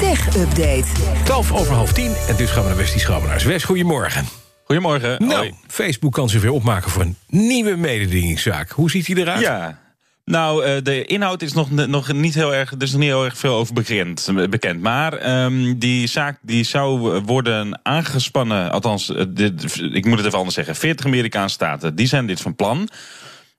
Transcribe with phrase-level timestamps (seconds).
[0.00, 0.84] Tech Update.
[1.24, 3.44] 12 over half 10 en dus gaan we naar Westie Schrabenaars.
[3.44, 4.24] West, goedemorgen.
[4.64, 5.16] Goedemorgen.
[5.18, 5.54] Nou, Hoi.
[5.68, 8.70] Facebook kan zich weer opmaken voor een nieuwe mededingingszaak.
[8.70, 9.40] Hoe ziet die eruit?
[9.40, 9.78] Ja.
[10.24, 12.70] Nou, eh, de inhoud is nog, nog niet heel erg.
[12.70, 14.28] Er is nog niet heel erg veel over bekend.
[14.50, 14.80] bekend.
[14.80, 18.70] Maar ehm, die zaak die zou worden aangespannen.
[18.70, 20.76] Althans, eh, dit, ik moet het even anders zeggen.
[20.76, 22.88] 40 Amerikaanse staten die zijn dit van plan.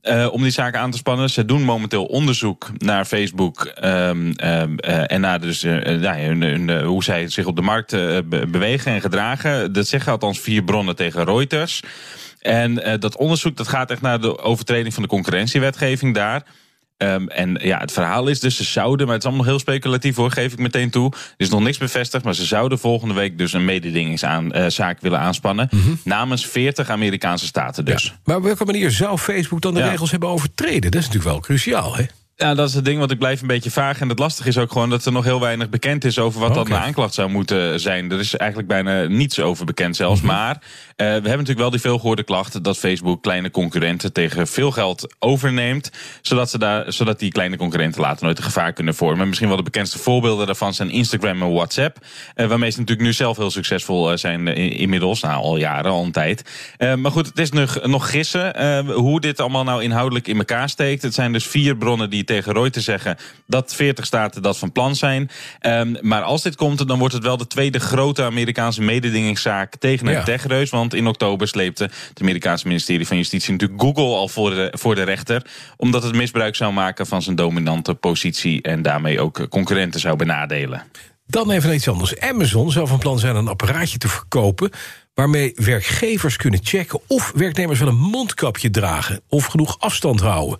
[0.01, 1.29] Eh, om die zaak aan te spannen.
[1.29, 6.85] Ze doen momenteel onderzoek naar Facebook ehm, ehm, eh, en naar dus, eh, eh, eh,
[6.85, 9.73] hoe zij zich op de markt eh, be- bewegen en gedragen.
[9.73, 11.81] Dat zeggen althans vier bronnen tegen Reuters.
[12.39, 16.43] En eh, dat onderzoek dat gaat echt naar de overtreding van de concurrentiewetgeving daar.
[17.02, 20.16] Ehm, en ja, het verhaal is dus, ze zouden, maar het is allemaal heel speculatief
[20.16, 21.11] hoor, geef ik meteen toe.
[21.11, 25.69] Er is nog niks bevestigd, maar ze zouden volgende week dus een mededingingszaak willen aanspannen.
[26.03, 28.03] Namens 40 Amerikaanse staten dus.
[28.03, 28.11] Ja.
[28.23, 29.89] Maar op welke manier zou Facebook dan de Ja.
[29.89, 30.91] regels hebben overtreden?
[30.91, 32.03] Dat is natuurlijk wel cruciaal, hè?
[32.42, 34.00] Ja, dat is het ding, want ik blijf een beetje vaag.
[34.02, 36.50] En het lastige is ook gewoon dat er nog heel weinig bekend is over wat
[36.50, 36.58] Oké.
[36.59, 38.11] dan de aanklacht zou moeten zijn.
[38.11, 40.22] Er is eigenlijk bijna niets over bekend zelfs.
[40.22, 40.61] Maar eh,
[40.95, 45.92] we hebben natuurlijk wel die veelgehoorde klacht dat Facebook kleine concurrenten tegen veel geld overneemt.
[46.22, 49.28] Zodat, ze daar, zodat die kleine concurrenten later nooit een gevaar kunnen vormen.
[49.28, 51.98] Misschien wel de bekendste voorbeelden daarvan zijn Instagram en WhatsApp.
[52.36, 55.22] eh, waarmee ze natuurlijk nu zelf heel succesvol eh, zijn in- inmiddels.
[55.22, 56.44] Nou, al jaren, al een tijd.
[56.98, 61.02] Maar goed, het is nog, nog gissen hoe dit allemaal nou inhoudelijk in elkaar steekt.
[61.02, 64.95] Het zijn dus vier bronnen die tegen Reuters zeggen dat 40 staten dat van plan
[64.95, 65.29] zijn.
[65.59, 70.07] Ehm, maar als dit komt, dan wordt het wel de tweede grote Amerikaanse mededingingszaak tegen
[70.07, 70.23] een Ja.
[70.23, 70.69] techreus.
[70.69, 74.95] Want in oktober sleepte het Amerikaanse ministerie van Justitie natuurlijk Google al voor de, voor
[74.95, 75.45] de rechter.
[75.77, 80.83] Omdat het misbruik zou maken van zijn dominante positie en daarmee ook concurrenten zou benadelen.
[81.25, 82.20] Dan even iets anders.
[82.20, 84.70] Amazon zou van plan zijn een apparaatje te verkopen...
[85.14, 89.21] waarmee werkgevers kunnen checken of werknemers wel een mondkapje dragen...
[89.30, 90.59] of genoeg afstand houden.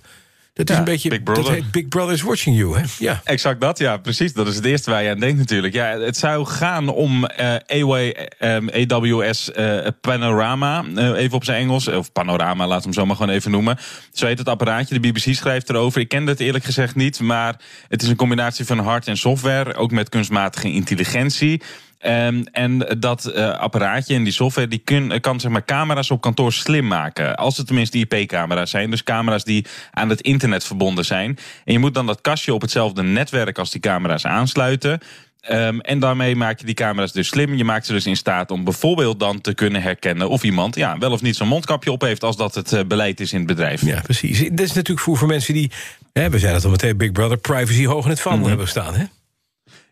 [0.67, 1.09] Dat is Ja, een beetje.
[1.09, 1.53] Big dat Brother.
[1.53, 2.83] heet Big Brother is watching you, hè?
[2.99, 3.22] Ja.
[3.23, 4.33] Exact dat, ja, precies.
[4.33, 5.73] Dat is het eerste waar je aan denkt natuurlijk.
[5.73, 11.61] Ja, het zou gaan om eh AWA, ehm, AWS eh, Panorama, eh, even op zijn
[11.61, 11.88] Engels.
[11.88, 13.77] Of Panorama, laat hem zo maar gewoon even noemen.
[14.11, 14.99] Zo heet het apparaatje.
[14.99, 16.01] De BBC schrijft erover.
[16.01, 17.55] Ik kende het eerlijk gezegd niet, maar
[17.88, 19.75] het is een combinatie van hard en software.
[19.75, 21.61] Ook met kunstmatige intelligentie.
[22.01, 26.22] Ehm, en dat eh, apparaatje en die software die kun, kan zeg maar, camera's op
[26.22, 27.35] kantoor slim maken.
[27.35, 28.89] Als het tenminste IP-camera's zijn.
[28.89, 31.38] Dus camera's die aan het internet verbonden zijn.
[31.66, 35.00] En je moet dan dat kastje op hetzelfde netwerk als die camera's aansluiten.
[35.41, 37.56] Ehm, en daarmee maak je die camera's dus slim.
[37.56, 40.97] Je maakt ze dus in staat om bijvoorbeeld dan te kunnen herkennen of iemand ja,
[40.97, 43.47] wel of niet zo'n mondkapje op heeft als dat het eh, beleid is in het
[43.47, 43.85] bedrijf.
[43.85, 44.40] ja, precies.
[44.40, 45.72] Dat is natuurlijk voor, voor mensen die.
[46.13, 48.95] Hè, we zeiden het al meteen: Big Brother, privacy hoog in het vaandel hebben staan,
[48.95, 49.03] hè?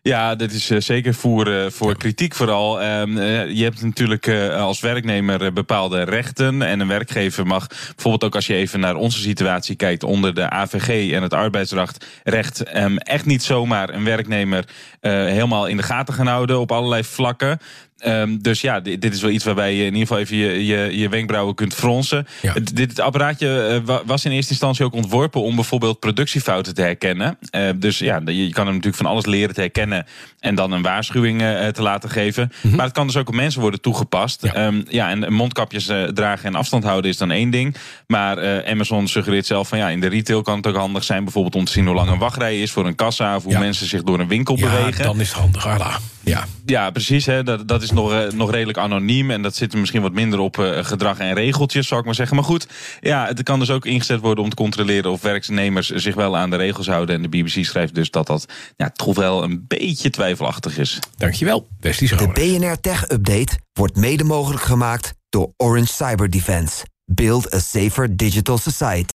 [0.02, 2.80] Ja, dit is eh, zeker voor, eh, voor kritiek vooral.
[2.80, 6.62] Ehm, eh, je hebt natuurlijk als werknemer bepaalde rechten.
[6.62, 10.50] En een werkgever mag bijvoorbeeld ook als je even naar onze situatie kijkt onder de
[10.50, 14.64] AVG en het arbeidsrecht, recht, ehm, echt niet zomaar een werknemer
[15.00, 17.58] helemaal in de gaten gaan houden op allerlei vlakken.
[18.00, 20.66] Ehm, dus ja, dit, dit is wel iets waarbij je in ieder geval even je,
[20.66, 22.26] je, je wenkbrauwen kunt fronsen.
[22.42, 22.54] Ja.
[22.72, 27.38] Dit apparaatje eh, wa- was in eerste instantie ook ontworpen om bijvoorbeeld productiefouten te herkennen.
[27.50, 30.06] Eh, dus ja, je je kan hem natuurlijk van alles leren te herkennen
[30.40, 32.52] en dan een waarschuwing eh, te laten geven.
[32.62, 34.42] Maar het kan dus ook op mensen worden toegepast.
[34.42, 34.50] Ja.
[34.54, 37.76] Ja, ja en mondkapjes eh, dragen en afstand houden is dan één ding.
[38.06, 41.24] Maar eh, Amazon suggereert zelf van ja, in de retail kan het ook handig zijn,
[41.24, 43.58] bijvoorbeeld om te zien hoe lang een wachtrij is voor een kassa of hoe Ja.
[43.58, 45.04] mensen zich door een winkel Ja, bewegen.
[45.04, 45.66] dan is het handig.
[45.66, 45.98] Ala.
[46.30, 46.46] Ja.
[46.64, 47.26] Ja, precies.
[47.26, 47.42] Hè.
[47.42, 49.30] Dat, dat is nog, eh, nog redelijk anoniem.
[49.30, 52.14] En dat zit er misschien wat minder op eh, gedrag en regeltjes, zou ik maar
[52.14, 52.36] zeggen.
[52.36, 52.68] Maar goed,
[53.00, 56.50] ja, het kan dus ook ingezet worden om te controleren of werknemers zich wel aan
[56.50, 57.14] de regels houden.
[57.14, 58.46] En de BBC schrijft dus dat dat
[58.76, 60.98] ja, toch wel een beetje twijfelachtig is.
[61.16, 62.58] Dankjewel, Westie De Schrabenaars.
[62.58, 66.84] BNR Tech Update wordt mede mogelijk gemaakt door Orange Cyber Defense.
[67.04, 69.19] Build a safer digital society.